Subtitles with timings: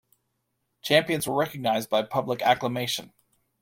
[0.81, 3.13] Champions were recognized by public acclamation.